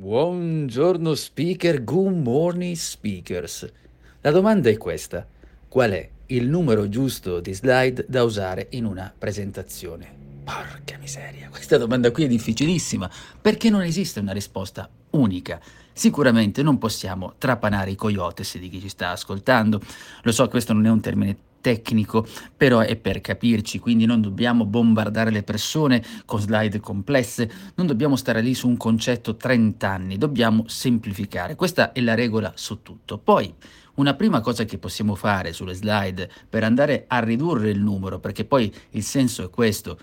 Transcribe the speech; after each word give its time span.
Buongiorno 0.00 1.14
speaker, 1.14 1.84
good 1.84 2.22
morning 2.22 2.74
speakers. 2.74 3.70
La 4.22 4.30
domanda 4.30 4.70
è 4.70 4.78
questa: 4.78 5.26
qual 5.68 5.90
è 5.90 6.08
il 6.28 6.48
numero 6.48 6.88
giusto 6.88 7.38
di 7.40 7.52
slide 7.52 8.06
da 8.08 8.24
usare 8.24 8.68
in 8.70 8.86
una 8.86 9.12
presentazione? 9.16 10.10
Porca 10.42 10.96
miseria, 10.98 11.50
questa 11.50 11.76
domanda 11.76 12.10
qui 12.12 12.24
è 12.24 12.28
difficilissima 12.28 13.10
perché 13.42 13.68
non 13.68 13.82
esiste 13.82 14.20
una 14.20 14.32
risposta 14.32 14.88
unica. 15.10 15.60
Sicuramente 15.92 16.62
non 16.62 16.78
possiamo 16.78 17.34
trapanare 17.36 17.90
i 17.90 17.96
coyotes 17.96 18.56
di 18.56 18.70
chi 18.70 18.80
ci 18.80 18.88
sta 18.88 19.10
ascoltando. 19.10 19.82
Lo 20.22 20.32
so, 20.32 20.48
questo 20.48 20.72
non 20.72 20.86
è 20.86 20.90
un 20.90 21.02
termine 21.02 21.36
tecnico, 21.60 22.26
però 22.56 22.80
è 22.80 22.96
per 22.96 23.20
capirci, 23.20 23.78
quindi 23.78 24.06
non 24.06 24.20
dobbiamo 24.20 24.64
bombardare 24.64 25.30
le 25.30 25.42
persone 25.42 26.02
con 26.24 26.40
slide 26.40 26.80
complesse, 26.80 27.50
non 27.74 27.86
dobbiamo 27.86 28.16
stare 28.16 28.40
lì 28.40 28.54
su 28.54 28.68
un 28.68 28.76
concetto 28.76 29.36
30 29.36 29.88
anni, 29.88 30.18
dobbiamo 30.18 30.64
semplificare. 30.66 31.54
Questa 31.54 31.92
è 31.92 32.00
la 32.00 32.14
regola 32.14 32.52
su 32.54 32.82
tutto. 32.82 33.18
Poi 33.18 33.52
una 33.94 34.14
prima 34.14 34.40
cosa 34.40 34.64
che 34.64 34.78
possiamo 34.78 35.14
fare 35.14 35.52
sulle 35.52 35.74
slide 35.74 36.30
per 36.48 36.64
andare 36.64 37.04
a 37.06 37.18
ridurre 37.20 37.70
il 37.70 37.80
numero, 37.80 38.18
perché 38.18 38.44
poi 38.44 38.72
il 38.90 39.02
senso 39.02 39.44
è 39.44 39.50
questo, 39.50 39.98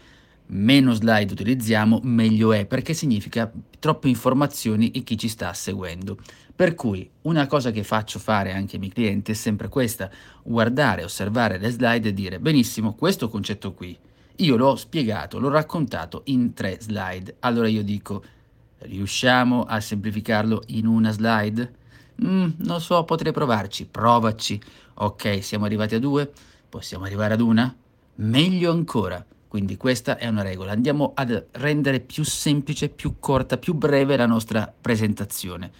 meno 0.48 0.94
slide 0.94 1.34
utilizziamo, 1.34 2.00
meglio 2.04 2.54
è, 2.54 2.66
perché 2.66 2.94
significa 2.94 3.52
troppe 3.80 4.10
informazioni 4.10 4.92
e 4.92 5.04
chi 5.04 5.18
ci 5.18 5.28
sta 5.28 5.54
seguendo. 5.54 6.18
Per 6.56 6.74
cui 6.74 7.08
una 7.24 7.46
cosa 7.46 7.72
che 7.72 7.84
faccio 7.84 8.20
fare 8.20 8.54
anche 8.54 8.76
ai 8.76 8.80
miei 8.80 8.92
clienti 8.92 9.32
è 9.32 9.36
sempre 9.36 9.68
questa, 9.68 10.10
guardare, 10.44 11.04
osservare 11.04 11.58
le 11.58 11.70
slide 11.70 12.10
e 12.10 12.14
dire, 12.14 12.40
benissimo, 12.40 12.96
questo 12.96 13.30
concetto 13.30 13.74
qui, 13.74 13.98
io 14.38 14.56
l'ho 14.56 14.76
spiegato, 14.76 15.40
l'ho 15.40 15.50
raccontato 15.50 16.22
in 16.26 16.54
tre 16.54 16.78
slide, 16.80 17.38
allora 17.40 17.68
io 17.68 17.84
dico, 17.84 18.24
riusciamo 18.80 19.64
a 19.64 19.80
semplificarlo 19.80 20.64
in 20.68 20.88
una 20.88 21.12
slide? 21.12 21.74
Mm, 22.24 22.50
non 22.58 22.82
so, 22.82 23.04
potrei 23.04 23.32
provarci, 23.32 23.86
provaci. 23.86 24.60
Ok, 24.96 25.44
siamo 25.44 25.66
arrivati 25.66 25.94
a 25.94 26.00
due, 26.00 26.32
possiamo 26.68 27.06
arrivare 27.06 27.36
ad 27.36 27.42
una? 27.42 27.76
Meglio 28.16 28.72
ancora 28.72 29.24
quindi 29.48 29.78
questa 29.78 30.18
è 30.18 30.28
una 30.28 30.42
regola. 30.42 30.72
Andiamo 30.72 31.14
a 31.16 31.44
rendere 31.52 32.00
più 32.00 32.24
semplice, 32.24 32.90
più 32.90 33.16
corta, 33.20 33.58
più 33.58 33.74
breve 33.74 34.18
la 34.18 34.26
nostra 34.26 34.72
presentazione. 34.80 35.72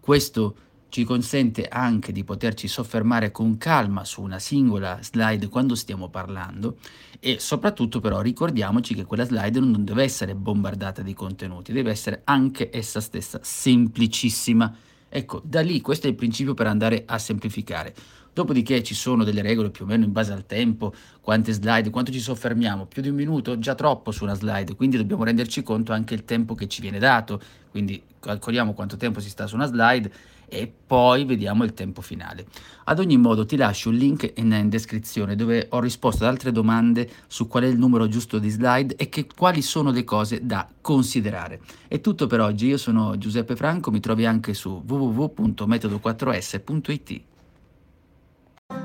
Questo 0.00 0.56
ci 0.88 1.04
consente 1.04 1.66
anche 1.68 2.12
di 2.12 2.24
poterci 2.24 2.68
soffermare 2.68 3.30
con 3.30 3.58
calma 3.58 4.04
su 4.04 4.22
una 4.22 4.38
singola 4.38 4.98
slide 5.02 5.48
quando 5.48 5.74
stiamo 5.74 6.08
parlando 6.08 6.78
e 7.20 7.38
soprattutto 7.38 8.00
però 8.00 8.20
ricordiamoci 8.20 8.94
che 8.94 9.04
quella 9.04 9.24
slide 9.24 9.58
non 9.60 9.84
deve 9.84 10.04
essere 10.04 10.34
bombardata 10.34 11.02
di 11.02 11.12
contenuti, 11.12 11.72
deve 11.72 11.90
essere 11.90 12.22
anche 12.24 12.70
essa 12.72 13.00
stessa 13.00 13.40
semplicissima. 13.42 14.74
Ecco, 15.08 15.40
da 15.44 15.60
lì 15.60 15.80
questo 15.80 16.06
è 16.06 16.10
il 16.10 16.16
principio 16.16 16.54
per 16.54 16.66
andare 16.66 17.04
a 17.06 17.18
semplificare. 17.18 17.94
Dopodiché 18.32 18.82
ci 18.82 18.94
sono 18.94 19.24
delle 19.24 19.40
regole 19.40 19.70
più 19.70 19.84
o 19.84 19.88
meno 19.88 20.04
in 20.04 20.12
base 20.12 20.32
al 20.32 20.44
tempo, 20.44 20.92
quante 21.22 21.52
slide, 21.52 21.88
quanto 21.88 22.12
ci 22.12 22.20
soffermiamo, 22.20 22.84
più 22.84 23.00
di 23.00 23.08
un 23.08 23.14
minuto, 23.14 23.58
già 23.58 23.74
troppo 23.74 24.10
su 24.10 24.24
una 24.24 24.34
slide, 24.34 24.74
quindi 24.74 24.98
dobbiamo 24.98 25.24
renderci 25.24 25.62
conto 25.62 25.92
anche 25.92 26.12
il 26.12 26.26
tempo 26.26 26.54
che 26.54 26.68
ci 26.68 26.82
viene 26.82 26.98
dato, 26.98 27.40
quindi 27.76 28.02
calcoliamo 28.20 28.72
quanto 28.72 28.96
tempo 28.96 29.20
si 29.20 29.28
sta 29.28 29.46
su 29.46 29.54
una 29.54 29.66
slide 29.66 30.10
e 30.48 30.72
poi 30.86 31.26
vediamo 31.26 31.62
il 31.62 31.74
tempo 31.74 32.00
finale. 32.00 32.46
Ad 32.84 33.00
ogni 33.00 33.18
modo 33.18 33.44
ti 33.44 33.56
lascio 33.56 33.90
un 33.90 33.96
link 33.96 34.32
in, 34.36 34.50
in, 34.50 34.70
descrizione 34.70 35.36
dove 35.36 35.66
ho 35.68 35.78
risposto 35.78 36.24
ad 36.24 36.30
altre 36.30 36.52
domande 36.52 37.06
su 37.26 37.48
qual 37.48 37.64
è 37.64 37.66
il 37.66 37.76
numero 37.76 38.08
giusto 38.08 38.38
di 38.38 38.48
slide 38.48 38.96
e 38.96 39.10
che, 39.10 39.26
quali 39.26 39.60
sono 39.60 39.90
le 39.90 40.04
cose 40.04 40.46
da 40.46 40.66
considerare. 40.80 41.60
È 41.86 42.00
tutto 42.00 42.26
per 42.26 42.40
oggi, 42.40 42.68
io 42.68 42.78
sono 42.78 43.18
Giuseppe 43.18 43.56
Franco, 43.56 43.90
mi 43.90 44.00
trovi 44.00 44.24
anche 44.24 44.54
su 44.54 44.82
www.metodo4s.it. 44.86 47.20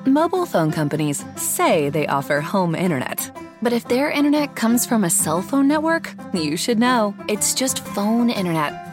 Mobile 0.05 0.45
phone 0.45 0.70
companies 0.70 1.26
say 1.36 1.89
they 1.89 2.05
offer 2.08 2.42
home 2.42 2.76
internet. 2.76 3.32
But 3.61 3.73
if 3.73 3.88
their 3.88 4.10
internet 4.10 4.55
comes 4.55 4.88
from 4.88 5.04
a 5.04 5.10
cell 5.10 5.44
phone 5.44 5.67
network, 5.67 6.15
you 6.33 6.58
should 6.58 6.80
know. 6.80 7.14
It's 7.27 7.54
just 7.54 7.86
phone 7.94 8.32
internet, 8.32 8.73